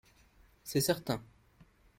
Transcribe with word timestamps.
C’est 0.63 0.81
certain 0.81 1.21